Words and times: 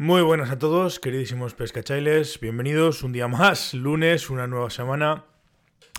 Muy 0.00 0.22
buenas 0.22 0.52
a 0.52 0.58
todos, 0.60 1.00
queridísimos 1.00 1.54
pescachailes. 1.54 2.38
Bienvenidos 2.38 3.02
un 3.02 3.10
día 3.10 3.26
más, 3.26 3.74
lunes, 3.74 4.30
una 4.30 4.46
nueva 4.46 4.70
semana, 4.70 5.24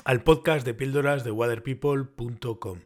al 0.05 0.23
podcast 0.23 0.65
de 0.65 0.73
píldoras 0.73 1.25
de 1.25 1.31
waterpeople.com. 1.31 2.79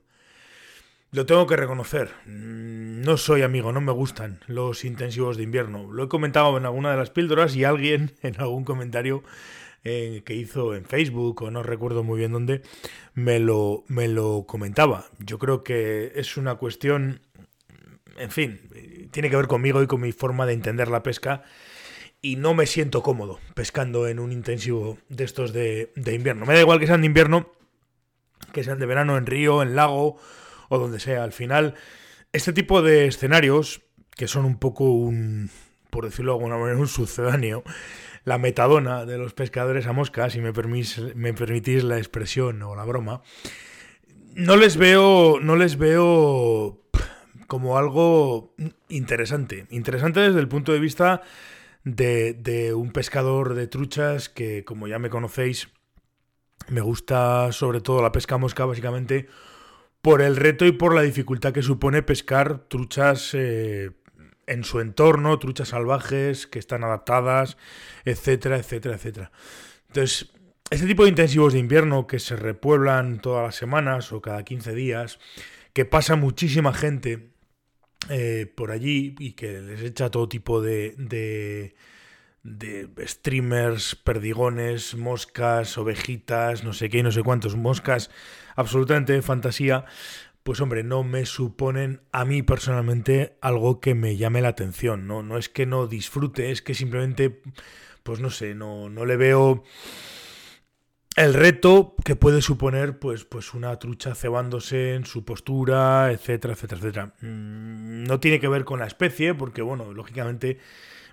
Lo 1.11 1.25
tengo 1.27 1.45
que 1.45 1.55
reconocer, 1.55 2.09
mm, 2.25 3.01
no 3.01 3.17
soy 3.17 3.43
amigo, 3.43 3.71
no 3.71 3.79
me 3.79 3.91
gustan 3.91 4.39
los 4.47 4.83
intensivos 4.85 5.37
de 5.37 5.43
invierno. 5.43 5.93
Lo 5.93 6.05
he 6.05 6.07
comentado 6.07 6.57
en 6.57 6.65
alguna 6.65 6.89
de 6.89 6.97
las 6.97 7.11
píldoras 7.11 7.55
y 7.55 7.63
alguien 7.63 8.13
en 8.23 8.41
algún 8.41 8.63
comentario 8.63 9.23
eh, 9.83 10.23
que 10.25 10.33
hizo 10.33 10.73
en 10.73 10.85
Facebook 10.85 11.43
o 11.43 11.51
no 11.51 11.61
recuerdo 11.61 12.03
muy 12.03 12.17
bien 12.17 12.31
dónde 12.31 12.63
me 13.13 13.37
lo, 13.37 13.83
me 13.87 14.07
lo 14.07 14.45
comentaba. 14.47 15.05
Yo 15.19 15.37
creo 15.37 15.63
que 15.63 16.13
es 16.15 16.37
una 16.37 16.55
cuestión, 16.55 17.21
en 18.17 18.31
fin, 18.31 18.61
tiene 19.13 19.29
que 19.29 19.37
ver 19.37 19.47
conmigo 19.47 19.81
y 19.81 19.87
con 19.87 20.01
mi 20.01 20.11
forma 20.11 20.45
de 20.45 20.51
entender 20.51 20.89
la 20.89 21.03
pesca. 21.03 21.43
Y 22.21 22.35
no 22.35 22.53
me 22.53 22.65
siento 22.65 23.01
cómodo 23.01 23.39
pescando 23.53 24.07
en 24.07 24.19
un 24.19 24.33
intensivo 24.33 24.97
de 25.07 25.23
estos 25.23 25.53
de, 25.53 25.91
invierno. 25.95 26.45
Me 26.45 26.53
da 26.53 26.59
igual 26.59 26.79
que 26.79 26.87
sean 26.87 27.01
de 27.01 27.07
invierno, 27.07 27.53
que 28.51 28.63
sean 28.63 28.79
de 28.79 28.85
verano 28.85 29.17
en 29.17 29.25
río, 29.25 29.61
en 29.61 29.75
lago 29.75 30.17
o 30.67 30.77
donde 30.79 30.99
sea. 30.99 31.23
Al 31.23 31.31
final, 31.31 31.75
este 32.33 32.51
tipo 32.51 32.81
de 32.81 33.07
escenarios, 33.07 33.81
que 34.15 34.27
son 34.27 34.45
un 34.45 34.57
poco 34.57 34.85
un, 34.85 35.49
por 35.89 36.05
decirlo 36.05 36.33
de 36.33 36.39
alguna 36.39 36.57
manera, 36.57 36.79
un 36.79 36.87
sucedáneo, 36.87 37.63
la 38.25 38.37
metadona 38.37 39.05
de 39.05 39.17
los 39.17 39.33
pescadores 39.33 39.85
a 39.85 39.93
mosca, 39.93 40.29
si 40.29 40.39
me, 40.39 40.53
permitís, 40.53 40.99
me 41.15 41.33
permitís 41.33 41.83
la 41.83 41.97
expresión 41.97 42.61
o 42.63 42.75
la 42.75 42.85
broma, 42.85 43.21
no 44.35 44.55
les 44.55 44.77
veo, 44.77 45.39
no 45.41 45.55
les 45.55 45.77
veo 45.77 46.82
como 47.53 47.77
algo 47.77 48.55
interesante. 48.89 49.67
Interesante 49.69 50.21
desde 50.21 50.39
el 50.39 50.47
punto 50.47 50.73
de 50.73 50.79
vista 50.79 51.21
de, 51.83 52.73
un 52.75 52.91
pescador 52.91 53.53
de 53.53 53.67
truchas 53.67 54.27
que, 54.27 54.65
como 54.65 54.87
ya 54.87 54.97
me 54.97 55.11
conocéis, 55.11 55.69
me 56.67 56.81
gusta 56.81 57.51
sobre 57.51 57.79
todo 57.79 58.01
la 58.01 58.11
pesca 58.11 58.39
mosca, 58.39 58.65
básicamente 58.65 59.27
por 60.01 60.23
el 60.23 60.35
reto 60.35 60.65
y 60.65 60.71
por 60.71 60.95
la 60.95 61.03
dificultad 61.03 61.53
que 61.53 61.61
supone 61.61 62.01
pescar 62.01 62.57
truchas 62.69 63.35
eh, 63.35 63.91
en 64.47 64.63
su 64.63 64.79
entorno, 64.79 65.37
truchas 65.37 65.67
salvajes 65.67 66.47
que 66.47 66.57
están 66.57 66.83
adaptadas, 66.83 67.57
etcétera, 68.03 68.57
etcétera, 68.57 68.95
etcétera. 68.95 69.31
Entonces, 69.89 70.31
este 70.71 70.87
tipo 70.87 71.03
de 71.03 71.09
intensivos 71.09 71.53
de 71.53 71.59
invierno 71.59 72.07
que 72.07 72.17
se 72.17 72.35
repueblan 72.35 73.19
todas 73.19 73.43
las 73.43 73.55
semanas 73.55 74.11
o 74.11 74.23
cada 74.23 74.41
15 74.41 74.73
días, 74.73 75.19
que 75.73 75.85
pasa 75.85 76.15
muchísima 76.15 76.73
gente 76.73 77.32
eh, 78.09 78.51
por 78.53 78.71
allí 78.71 79.15
y 79.19 79.33
que 79.33 79.61
les 79.61 79.81
echa 79.81 80.09
todo 80.09 80.27
tipo 80.27 80.61
de, 80.61 80.95
de, 80.97 81.75
de, 82.43 82.89
streamers, 83.07 83.95
perdigones, 83.95 84.95
moscas, 84.95 85.77
ovejitas, 85.77 86.63
no 86.63 86.73
sé 86.73 86.89
qué, 86.89 87.03
no 87.03 87.11
sé 87.11 87.23
cuántos, 87.23 87.55
moscas 87.55 88.09
absolutamente 88.55 89.13
de 89.13 89.21
fantasía, 89.21 89.85
pues 90.43 90.59
hombre, 90.59 90.83
no 90.83 91.03
me 91.03 91.25
suponen 91.25 92.01
a 92.11 92.25
mí 92.25 92.43
personalmente 92.43 93.37
algo 93.41 93.79
que 93.79 93.95
me 93.95 94.17
llame 94.17 94.41
la 94.41 94.49
atención, 94.49 95.07
¿no? 95.07 95.23
No 95.23 95.37
es 95.37 95.47
que 95.47 95.65
no 95.65 95.87
disfrute, 95.87 96.51
es 96.51 96.61
que 96.61 96.73
simplemente, 96.73 97.41
pues 98.03 98.19
no 98.19 98.29
sé, 98.29 98.53
no, 98.53 98.89
no 98.89 99.05
le 99.05 99.15
veo 99.15 99.63
el 101.15 101.33
reto 101.33 101.95
que 102.03 102.15
puede 102.15 102.41
suponer 102.41 102.97
pues, 102.97 103.23
pues 103.23 103.53
una 103.53 103.77
trucha 103.77 104.15
cebándose 104.15 104.95
en 104.95 105.05
su 105.05 105.23
postura, 105.25 106.11
etcétera, 106.11 106.53
etcétera, 106.53 106.79
etcétera. 106.79 107.13
Mm, 107.21 108.03
no 108.05 108.19
tiene 108.19 108.39
que 108.39 108.47
ver 108.47 108.65
con 108.65 108.79
la 108.79 108.87
especie, 108.87 109.33
porque 109.35 109.61
bueno, 109.61 109.93
lógicamente 109.93 110.59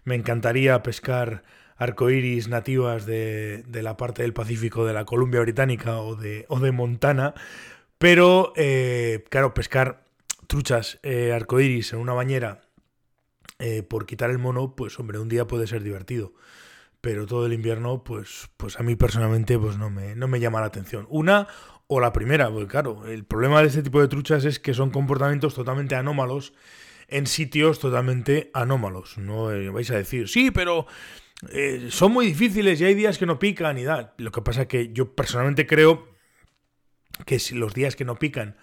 me 0.04 0.14
encantaría 0.14 0.82
pescar 0.82 1.42
arcoíris 1.76 2.48
nativas 2.48 3.06
de, 3.06 3.64
la 3.72 3.96
parte 3.96 4.22
del 4.22 4.32
Pacífico 4.32 4.84
de 4.86 4.92
la 4.94 5.04
Columbia 5.04 5.40
Británica 5.40 5.98
o 6.00 6.14
de, 6.16 6.44
o 6.48 6.60
de 6.60 6.72
Montana, 6.72 7.34
pero 7.98 8.52
eh, 8.56 9.24
claro, 9.30 9.54
pescar 9.54 10.04
truchas 10.46 10.98
eh, 11.02 11.32
arcoíris 11.32 11.92
en 11.92 12.00
una 12.00 12.12
bañera 12.12 12.62
eh, 13.58 13.82
por 13.82 14.06
quitar 14.06 14.30
el 14.30 14.38
mono, 14.38 14.74
pues 14.74 14.98
hombre, 14.98 15.18
un 15.18 15.28
día 15.28 15.46
puede 15.46 15.66
ser 15.66 15.82
divertido 15.82 16.32
pero 17.00 17.26
todo 17.26 17.46
el 17.46 17.52
invierno, 17.52 18.04
pues, 18.04 18.50
pues 18.56 18.78
a 18.78 18.82
mí 18.82 18.96
personalmente 18.96 19.58
pues 19.58 19.78
no 19.78 19.90
me, 19.90 20.14
no 20.14 20.28
me 20.28 20.40
llama 20.40 20.60
la 20.60 20.66
atención. 20.66 21.06
Una 21.10 21.48
o 21.86 22.00
la 22.00 22.12
primera, 22.12 22.50
porque 22.50 22.68
claro, 22.68 23.06
el 23.06 23.24
problema 23.24 23.60
de 23.60 23.68
este 23.68 23.82
tipo 23.82 24.00
de 24.00 24.08
truchas 24.08 24.44
es 24.44 24.60
que 24.60 24.74
son 24.74 24.90
comportamientos 24.90 25.54
totalmente 25.54 25.96
anómalos 25.96 26.52
en 27.08 27.26
sitios 27.26 27.80
totalmente 27.80 28.50
anómalos. 28.54 29.18
No 29.18 29.50
eh, 29.50 29.68
vais 29.70 29.90
a 29.90 29.96
decir, 29.96 30.28
sí, 30.28 30.50
pero 30.50 30.86
eh, 31.50 31.88
son 31.90 32.12
muy 32.12 32.26
difíciles 32.26 32.80
y 32.80 32.84
hay 32.84 32.94
días 32.94 33.18
que 33.18 33.26
no 33.26 33.38
pican 33.38 33.78
y 33.78 33.84
da. 33.84 34.14
Lo 34.18 34.30
que 34.30 34.42
pasa 34.42 34.68
que 34.68 34.92
yo 34.92 35.14
personalmente 35.14 35.66
creo 35.66 36.08
que 37.26 37.38
si 37.38 37.54
los 37.54 37.74
días 37.74 37.96
que 37.96 38.04
no 38.04 38.18
pican 38.18 38.56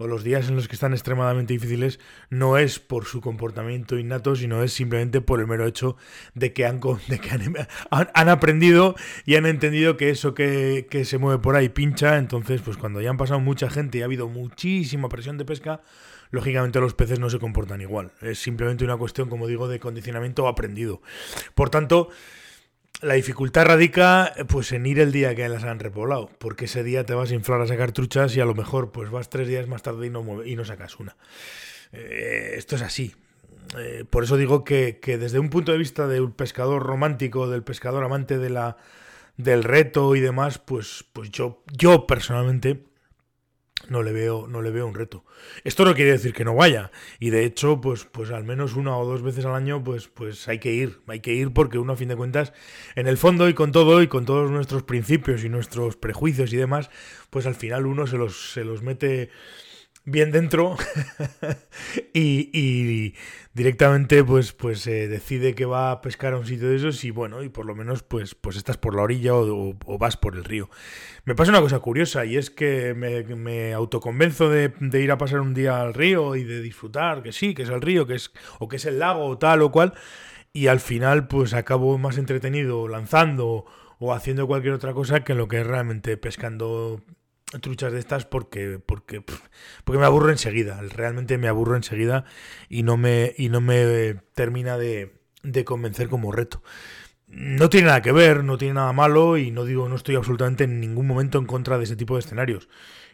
o 0.00 0.06
los 0.06 0.24
días 0.24 0.48
en 0.48 0.56
los 0.56 0.66
que 0.66 0.74
están 0.74 0.92
extremadamente 0.94 1.52
difíciles 1.52 2.00
no 2.30 2.56
es 2.56 2.78
por 2.78 3.04
su 3.04 3.20
comportamiento 3.20 3.98
innato, 3.98 4.34
sino 4.34 4.62
es 4.62 4.72
simplemente 4.72 5.20
por 5.20 5.40
el 5.40 5.46
mero 5.46 5.66
hecho 5.66 5.96
de 6.34 6.54
que 6.54 6.64
han, 6.64 6.80
han, 7.90 8.28
aprendido 8.30 8.96
y 9.26 9.34
han 9.34 9.44
entendido 9.44 9.98
que 9.98 10.08
eso 10.08 10.32
que, 10.32 10.86
que, 10.88 11.04
se 11.04 11.18
mueve 11.18 11.42
por 11.42 11.54
ahí 11.54 11.68
pincha, 11.68 12.16
entonces 12.16 12.62
pues 12.62 12.78
cuando 12.78 13.02
ya 13.02 13.10
han 13.10 13.18
pasado 13.18 13.40
mucha 13.40 13.68
gente 13.68 13.98
y 13.98 14.00
ha 14.00 14.06
habido 14.06 14.26
muchísima 14.26 15.10
presión 15.10 15.36
de 15.36 15.44
pesca, 15.44 15.82
lógicamente 16.30 16.80
los 16.80 16.94
peces 16.94 17.18
no 17.20 17.28
se 17.28 17.38
comportan 17.38 17.82
igual. 17.82 18.12
Es 18.22 18.38
simplemente 18.38 18.84
una 18.84 18.96
cuestión, 18.96 19.28
como 19.28 19.46
digo, 19.46 19.68
de 19.68 19.80
condicionamiento 19.80 20.48
aprendido. 20.48 21.02
Por 21.54 21.68
tanto, 21.68 22.08
la 23.02 23.14
dificultad 23.14 23.64
radica 23.66 24.32
pues 24.48 24.72
en 24.72 24.86
ir 24.86 25.00
el 25.00 25.12
día 25.12 25.34
que 25.34 25.48
las 25.48 25.64
han 25.64 25.78
repoblado, 25.78 26.30
porque 26.38 26.66
ese 26.66 26.82
día 26.82 27.04
te 27.04 27.14
vas 27.14 27.30
a 27.30 27.34
inflar 27.34 27.60
a 27.60 27.66
sacar 27.66 27.92
truchas 27.92 28.36
y 28.36 28.40
a 28.40 28.44
lo 28.44 28.54
mejor 28.54 28.92
pues 28.92 29.10
vas 29.10 29.30
tres 29.30 29.48
días 29.48 29.66
más 29.68 29.82
tarde 29.82 30.06
y 30.06 30.10
no, 30.10 30.44
y 30.44 30.56
no 30.56 30.64
sacas 30.64 30.98
una. 30.98 31.16
Eh, 31.92 32.54
esto 32.56 32.76
es 32.76 32.82
así. 32.82 33.14
Eh, 33.78 34.04
por 34.08 34.24
eso 34.24 34.36
digo 34.36 34.64
que, 34.64 34.98
que, 35.00 35.16
desde 35.16 35.38
un 35.38 35.48
punto 35.48 35.72
de 35.72 35.78
vista 35.78 36.08
de 36.08 36.20
un 36.20 36.32
pescador 36.32 36.82
romántico, 36.82 37.48
del 37.48 37.62
pescador 37.62 38.02
amante 38.04 38.38
de 38.38 38.50
la, 38.50 38.76
del 39.36 39.64
reto 39.64 40.14
y 40.16 40.20
demás, 40.20 40.58
pues, 40.58 41.04
pues 41.12 41.30
yo, 41.30 41.62
yo 41.72 42.06
personalmente 42.06 42.84
no 43.88 44.02
le 44.02 44.12
veo, 44.12 44.46
no 44.46 44.62
le 44.62 44.70
veo 44.70 44.86
un 44.86 44.94
reto. 44.94 45.24
Esto 45.64 45.84
no 45.84 45.94
quiere 45.94 46.12
decir 46.12 46.32
que 46.32 46.44
no 46.44 46.54
vaya. 46.54 46.90
Y 47.18 47.30
de 47.30 47.44
hecho, 47.44 47.80
pues, 47.80 48.04
pues 48.04 48.30
al 48.30 48.44
menos 48.44 48.74
una 48.74 48.96
o 48.96 49.06
dos 49.06 49.22
veces 49.22 49.44
al 49.44 49.54
año, 49.54 49.82
pues, 49.82 50.08
pues 50.08 50.46
hay 50.48 50.58
que 50.58 50.72
ir. 50.72 51.00
Hay 51.06 51.20
que 51.20 51.32
ir 51.32 51.52
porque 51.52 51.78
uno, 51.78 51.94
a 51.94 51.96
fin 51.96 52.08
de 52.08 52.16
cuentas, 52.16 52.52
en 52.94 53.06
el 53.06 53.16
fondo 53.16 53.48
y 53.48 53.54
con 53.54 53.72
todo 53.72 54.02
y 54.02 54.06
con 54.06 54.24
todos 54.24 54.50
nuestros 54.50 54.82
principios 54.82 55.44
y 55.44 55.48
nuestros 55.48 55.96
prejuicios 55.96 56.52
y 56.52 56.56
demás, 56.56 56.90
pues 57.30 57.46
al 57.46 57.54
final 57.54 57.86
uno 57.86 58.06
se 58.06 58.16
los, 58.16 58.52
se 58.52 58.64
los 58.64 58.82
mete 58.82 59.30
bien 60.10 60.30
dentro 60.30 60.76
y, 62.12 63.14
directamente 63.52 64.22
pues 64.24 64.52
pues 64.52 64.86
eh, 64.86 65.08
decide 65.08 65.54
que 65.54 65.64
va 65.64 65.90
a 65.90 66.00
pescar 66.00 66.34
a 66.34 66.38
un 66.38 66.46
sitio 66.46 66.68
de 66.68 66.76
esos 66.76 67.02
y 67.04 67.10
bueno 67.10 67.42
y 67.42 67.48
por 67.48 67.66
lo 67.66 67.74
menos 67.74 68.02
pues 68.02 68.34
pues 68.34 68.56
estás 68.56 68.76
por 68.76 68.94
la 68.94 69.02
orilla 69.02 69.34
o, 69.34 69.74
vas 69.98 70.16
por 70.16 70.36
el 70.36 70.44
río. 70.44 70.70
Me 71.24 71.34
pasa 71.34 71.50
una 71.50 71.60
cosa 71.60 71.78
curiosa 71.80 72.24
y 72.24 72.36
es 72.36 72.50
que 72.50 72.94
me, 72.94 73.72
autoconvenzo 73.72 74.48
de, 74.48 74.72
de, 74.80 75.00
ir 75.00 75.10
a 75.10 75.18
pasar 75.18 75.40
un 75.40 75.54
día 75.54 75.80
al 75.80 75.94
río 75.94 76.36
y 76.36 76.44
de 76.44 76.62
disfrutar 76.62 77.22
que 77.22 77.32
sí 77.32 77.54
que 77.54 77.62
es 77.62 77.68
el 77.68 77.80
río 77.80 78.06
que 78.06 78.14
es 78.14 78.32
o 78.58 78.68
que 78.68 78.76
es 78.76 78.84
el 78.84 78.98
lago 78.98 79.26
o 79.26 79.38
tal 79.38 79.62
o 79.62 79.70
cual 79.70 79.94
y 80.52 80.66
al 80.66 80.80
final 80.80 81.28
pues 81.28 81.54
acabo 81.54 81.98
más 81.98 82.18
entretenido 82.18 82.88
lanzando 82.88 83.66
o 83.98 84.14
haciendo 84.14 84.46
cualquier 84.46 84.74
otra 84.74 84.94
cosa 84.94 85.24
que 85.24 85.34
lo 85.34 85.46
que 85.46 85.60
es 85.60 85.66
realmente 85.66 86.16
pescando 86.16 87.02
truchas 87.58 87.92
de 87.92 87.98
estas 87.98 88.24
porque 88.26 88.78
porque 88.84 89.22
porque 89.84 89.98
me 89.98 90.06
aburro 90.06 90.30
enseguida 90.30 90.80
realmente 90.90 91.38
me 91.38 91.48
aburro 91.48 91.76
enseguida 91.76 92.24
y 92.68 92.82
no 92.82 92.96
me 92.96 93.34
y 93.36 93.48
no 93.48 93.60
me 93.60 94.14
termina 94.34 94.78
de, 94.78 95.16
de, 95.42 95.64
convencer 95.64 96.08
como 96.08 96.30
reto. 96.30 96.62
No 97.26 97.68
tiene 97.70 97.88
nada 97.88 98.02
que 98.02 98.12
ver 98.12 98.44
no 98.44 98.58
tiene 98.58 98.74
nada 98.74 98.92
malo 98.92 99.36
y 99.36 99.50
no 99.50 99.64
digo 99.64 99.88
no 99.88 99.96
estoy 99.96 100.14
absolutamente 100.16 100.64
en 100.64 100.80
ningún 100.80 101.06
momento 101.06 101.38
en 101.38 101.46
contra 101.46 101.78
de 101.78 101.84
ese 101.84 101.96
tipo 101.96 102.14
de 102.14 102.20
escenarios. 102.20 102.68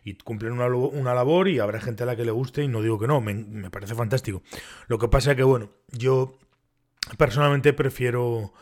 Y 0.05 0.15
cumplen 0.15 0.53
una, 0.53 0.67
una 0.69 1.15
labor 1.15 1.49
y 1.49 1.59
habrá 1.59 1.81
gente 1.81 2.05
a 2.05 2.07
la 2.07 2.15
que 2.15 2.25
le 2.25 2.31
guste 2.31 2.63
y 2.63 2.69
no 2.69 2.81
digo 2.81 2.99
que 2.99 3.09
no 3.09 3.21
me, 3.21 3.35
me 3.35 3.71
parece 3.71 3.95
fantástico. 3.95 4.43
Lo 4.87 4.99
que 4.99 5.09
pasa 5.09 5.33
es 5.33 5.37
que 5.37 5.43
bueno 5.43 5.71
yo 5.91 6.39
personalmente 7.17 7.73
prefiero 7.73 8.53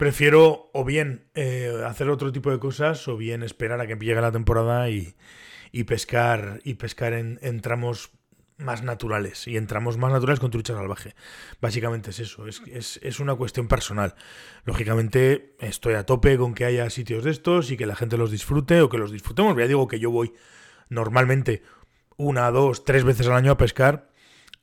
prefiero 0.00 0.70
o 0.72 0.82
bien 0.82 1.26
eh, 1.34 1.84
hacer 1.86 2.08
otro 2.08 2.32
tipo 2.32 2.50
de 2.50 2.58
cosas 2.58 3.06
o 3.06 3.18
bien 3.18 3.42
esperar 3.42 3.82
a 3.82 3.86
que 3.86 3.96
llegue 3.96 4.18
la 4.22 4.32
temporada 4.32 4.88
y, 4.88 5.14
pescar 5.84 6.58
y 6.64 6.74
pescar 6.74 7.12
en, 7.12 7.60
tramos 7.60 8.10
más 8.56 8.82
naturales 8.82 9.46
y 9.46 9.58
en 9.58 9.66
tramos 9.66 9.98
más 9.98 10.10
naturales 10.10 10.40
con 10.40 10.50
trucha 10.50 10.72
salvaje. 10.72 11.14
Básicamente 11.60 12.10
es 12.10 12.18
eso, 12.20 12.46
es, 12.46 12.62
es, 13.02 13.20
una 13.20 13.34
cuestión 13.34 13.68
personal. 13.68 14.14
Lógicamente 14.64 15.54
estoy 15.60 15.92
a 15.92 16.06
tope 16.06 16.38
con 16.38 16.54
que 16.54 16.64
haya 16.64 16.88
sitios 16.88 17.22
de 17.22 17.32
estos 17.32 17.70
y 17.70 17.76
que 17.76 17.84
la 17.84 17.94
gente 17.94 18.16
los 18.16 18.30
disfrute 18.30 18.80
o 18.80 18.88
que 18.88 18.96
los 18.96 19.12
disfrutemos. 19.12 19.54
Ya 19.54 19.66
digo 19.66 19.86
que 19.86 20.00
yo 20.00 20.10
voy 20.10 20.32
normalmente 20.88 21.62
una, 22.16 22.50
dos, 22.50 22.86
tres 22.86 23.04
veces 23.04 23.26
al 23.26 23.34
año 23.34 23.52
a 23.52 23.58
pescar 23.58 24.09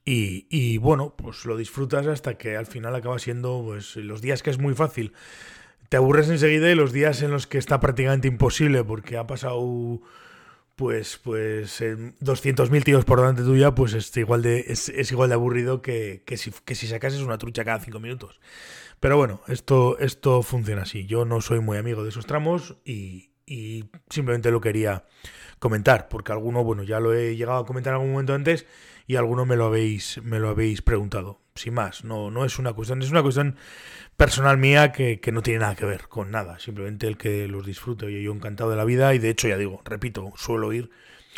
Y, 0.10 0.78
bueno, 0.78 1.16
pues 1.18 1.44
lo 1.44 1.58
disfrutas 1.58 2.08
hasta 2.08 2.38
que 2.38 2.56
al 2.56 2.66
final 2.66 2.96
acaba 2.96 3.20
siendo 3.20 3.62
pues 3.66 3.98
los 3.98 4.22
días 4.22 4.42
que 4.42 4.50
es 4.50 4.58
muy 4.58 4.74
fácil. 4.74 5.12
Te 5.90 5.98
aburres 5.98 6.30
enseguida 6.30 6.72
y 6.72 6.76
los 6.76 6.94
días 6.94 7.22
en 7.24 7.32
los 7.32 7.46
que 7.46 7.58
está 7.58 7.82
prácticamente 7.82 8.30
imposible 8.30 8.86
porque 8.86 9.18
ha 9.18 9.28
pasado 9.28 10.00
pues 10.78 11.20
pues 11.22 11.82
200.000 11.82 12.84
tíos 12.86 13.04
por 13.04 13.20
delante 13.20 13.44
tuya, 13.44 13.76
pues 13.76 13.94
es 13.94 14.16
igual 14.16 14.44
de, 14.44 14.64
es, 14.70 15.12
igual 15.12 15.28
de 15.28 15.36
aburrido 15.36 15.82
que, 15.82 16.24
que, 16.26 16.38
si, 16.38 16.52
que 16.64 16.76
si 16.76 16.88
sacases 16.88 17.20
una 17.20 17.38
trucha 17.38 17.66
cada 17.66 17.80
5 17.80 18.00
minutos. 18.00 18.40
Pero 19.02 19.18
bueno, 19.18 19.42
esto, 19.50 20.00
esto 20.00 20.42
funciona 20.42 20.84
así. 20.84 21.06
Yo 21.06 21.26
no 21.26 21.42
soy 21.42 21.60
muy 21.60 21.78
amigo 21.78 22.04
de 22.04 22.10
esos 22.10 22.26
tramos 22.26 22.78
y, 22.86 23.32
y 23.48 23.86
simplemente 24.10 24.52
lo 24.52 24.62
quería 24.62 25.06
comentar, 25.58 26.10
porque 26.10 26.32
alguno, 26.32 26.64
bueno, 26.64 26.84
ya 26.84 27.00
lo 27.00 27.14
he 27.14 27.36
llegado 27.36 27.60
a 27.60 27.66
comentar 27.66 27.92
en 27.92 27.96
algún 27.96 28.12
momento 28.12 28.36
antes 28.36 28.68
y 29.08 29.16
alguno 29.16 29.46
me 29.46 29.56
lo 29.56 29.66
habéis, 29.66 30.22
me 30.22 30.38
lo 30.38 30.50
habéis 30.50 30.82
preguntado. 30.82 31.40
Sin 31.56 31.74
más, 31.74 32.04
no, 32.04 32.30
no 32.30 32.46
es 32.46 32.60
una 32.60 32.74
cuestión, 32.74 33.02
es 33.02 33.10
una 33.10 33.24
cuestión 33.24 33.56
personal 34.16 34.58
mía 34.58 34.92
que, 34.92 35.20
no 35.32 35.42
tiene 35.42 35.62
nada 35.62 35.76
que 35.76 35.86
ver 35.86 36.08
con 36.08 36.30
nada. 36.30 36.60
Simplemente 36.60 37.08
el 37.08 37.18
que 37.18 37.48
los 37.48 37.66
disfruto 37.66 38.10
y 38.10 38.22
yo 38.22 38.32
encantado 38.32 38.70
de 38.70 38.76
la 38.76 38.86
vida. 38.86 39.16
Y 39.16 39.20
de 39.20 39.30
hecho, 39.30 39.48
ya 39.48 39.58
digo, 39.58 39.82
repito, 39.84 40.34
suelo 40.36 40.72
ir 40.74 40.92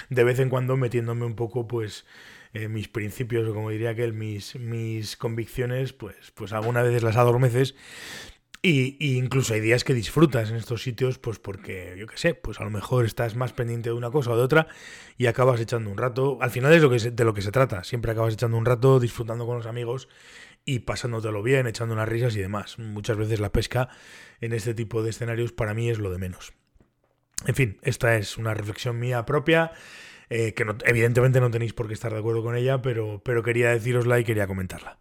de 0.10 0.24
vez 0.24 0.40
en 0.40 0.50
cuando 0.50 0.76
metiéndome 0.76 1.26
un 1.26 1.36
poco, 1.36 1.68
pues, 1.68 2.06
en 2.54 2.74
mis 2.74 2.90
principios, 2.90 3.48
o 3.48 3.54
como 3.54 3.70
diría 3.70 3.96
que 3.96 4.12
mis, 4.12 4.56
mis 4.56 5.16
convicciones, 5.16 5.94
pues, 5.94 6.32
pues 6.34 6.52
alguna 6.52 6.82
vez 6.82 7.02
las 7.04 7.16
adormeces 7.16 7.76
y, 8.62 9.18
incluso 9.18 9.54
hay 9.54 9.62
días 9.62 9.84
que 9.84 9.94
disfrutas 9.94 10.50
en 10.50 10.58
estos 10.58 10.84
sitios, 10.84 11.18
pues 11.18 11.40
porque, 11.40 11.96
yo 11.98 12.08
qué 12.08 12.18
sé, 12.18 12.34
pues 12.34 12.60
a 12.60 12.66
lo 12.66 12.70
mejor 12.70 13.06
estás 13.06 13.36
más 13.36 13.54
pendiente 13.54 13.90
de 13.90 13.96
una 13.96 14.12
cosa 14.12 14.32
o 14.32 14.38
de 14.38 14.44
otra 14.44 14.68
y 15.18 15.28
acabas 15.28 15.62
echando 15.62 15.90
un 15.90 15.98
rato. 15.98 16.38
Al 16.42 16.52
final 16.52 16.74
es 16.74 16.82
lo 16.82 16.90
que 16.90 16.98
de 17.12 17.24
lo 17.24 17.34
que 17.34 17.42
se 17.42 17.52
trata. 17.52 17.84
Siempre 17.86 18.12
acabas 18.12 18.34
echando 18.34 18.58
un 18.58 18.66
rato, 18.66 19.00
disfrutando 19.00 19.46
con 19.46 19.58
los 19.58 19.66
amigos 19.66 20.10
y 20.66 20.80
pasándotelo 20.80 21.42
bien, 21.42 21.68
echando 21.68 21.94
unas 21.94 22.10
risas 22.10 22.36
y 22.36 22.40
demás. 22.40 22.78
Muchas 22.80 23.16
veces 23.18 23.40
la 23.40 23.52
pesca 23.52 23.90
en 24.42 24.52
este 24.52 24.74
tipo 24.74 25.04
de 25.04 25.12
escenarios 25.12 25.54
para 25.54 25.74
mí 25.74 25.90
es 25.90 26.00
lo 26.00 26.12
de 26.12 26.18
menos. 26.18 26.54
En 27.46 27.56
fin, 27.56 27.80
esta 27.82 28.18
es 28.18 28.38
una 28.38 28.54
reflexión 28.54 29.00
mía 29.00 29.26
propia. 29.26 29.72
Eh, 30.32 30.54
que 30.54 30.64
evidentemente 30.86 31.40
no 31.40 31.50
tenéis 31.50 31.74
por 31.74 31.88
qué 31.88 31.96
estar 31.96 32.14
de 32.14 32.20
acuerdo 32.20 32.44
con 32.44 32.56
ella, 32.56 32.84
pero, 32.84 33.20
pero 33.26 33.42
quería 33.42 33.72
decirosla 33.72 34.20
y 34.20 34.24
quería 34.24 34.46
comentarla. 34.46 35.00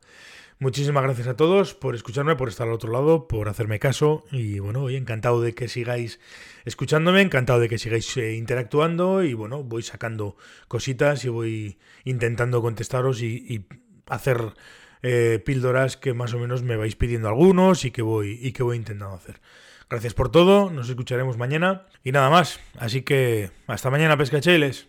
Muchísimas 0.60 1.05
gracias 1.05 1.28
a 1.28 1.37
todos 1.37 1.75
por 1.75 1.94
escucharme, 1.94 2.34
por 2.34 2.49
estar 2.49 2.66
al 2.66 2.75
otro 2.75 2.90
lado, 2.90 3.28
por 3.28 3.49
hacerme 3.49 3.78
caso 3.78 4.25
y 4.32 4.58
bueno, 4.58 4.82
hoy 4.82 4.96
encantado 4.96 5.40
de 5.40 5.55
que 5.55 5.69
sigáis 5.69 6.19
escuchándome, 6.64 7.20
encantado 7.20 7.60
de 7.60 7.69
que 7.69 7.78
sigáis 7.78 8.16
eh, 8.16 8.34
interactuando 8.34 9.22
y 9.22 9.34
bueno, 9.34 9.62
voy 9.62 9.84
sacando 9.84 10.37
cositas 10.66 11.25
y 11.25 11.28
voy 11.28 11.78
intentando 12.02 12.60
contestaros 12.60 13.22
y, 13.22 13.66
hacer 14.06 14.55
eh, 15.02 15.40
píldoras 15.44 15.96
que 15.96 16.12
más 16.12 16.34
o 16.34 16.40
menos 16.40 16.64
me 16.64 16.76
vais 16.76 16.96
pidiendo 16.96 17.28
algunos 17.28 17.84
y 17.84 17.93
que 17.93 18.02
voy 18.02 18.40
y 18.43 18.50
que 18.50 18.64
voy 18.64 18.78
intentando 18.78 19.14
hacer. 19.14 19.40
Gracias 19.88 20.14
por 20.14 20.32
todo, 20.32 20.70
nos 20.70 20.88
escucharemos 20.88 21.37
mañana 21.37 21.87
y 22.02 22.10
nada 22.10 22.31
más, 22.31 22.58
así 22.78 23.02
que 23.02 23.52
hasta 23.69 23.90
mañana 23.90 24.16
pescachailes. 24.16 24.88